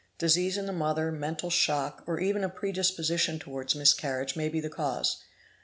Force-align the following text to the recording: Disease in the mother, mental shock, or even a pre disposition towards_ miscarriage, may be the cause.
Disease 0.17 0.57
in 0.57 0.65
the 0.65 0.73
mother, 0.73 1.11
mental 1.11 1.51
shock, 1.51 2.03
or 2.07 2.19
even 2.19 2.43
a 2.43 2.49
pre 2.49 2.71
disposition 2.71 3.37
towards_ 3.37 3.75
miscarriage, 3.77 4.35
may 4.35 4.49
be 4.49 4.59
the 4.59 4.67
cause. 4.67 5.21